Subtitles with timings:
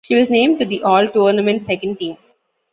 [0.03, 2.17] She was named to the All-Tournament second team.